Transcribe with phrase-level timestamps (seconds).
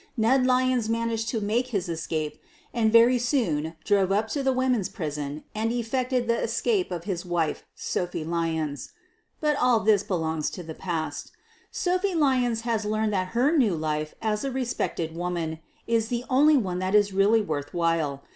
[0.17, 2.41] Ned Lyons managed to make his escape
[2.73, 7.03] and very soon drove up to the women's prison and ef fected the escape of
[7.03, 8.93] his wife, Sophie Lyons.
[9.41, 11.31] But all this belongs to the past.
[11.69, 16.57] Sophie Lyons has learned that her new life as a respected woman is the only
[16.57, 18.23] one that is really worth while.